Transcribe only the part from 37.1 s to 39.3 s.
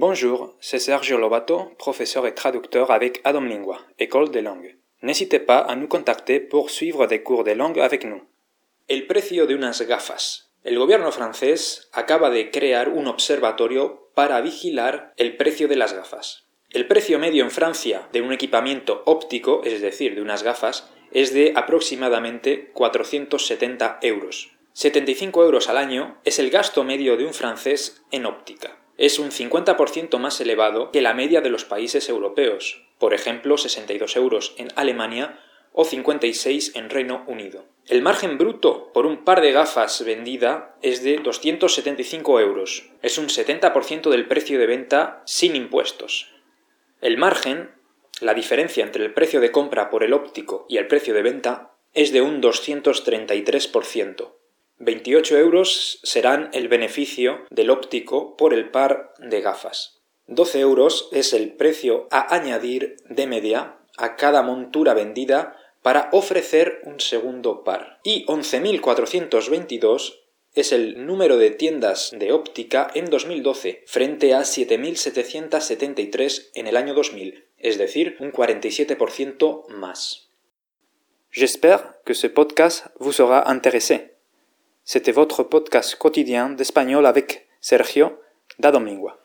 Unido. El margen bruto por un